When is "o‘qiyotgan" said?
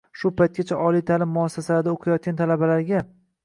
1.95-2.43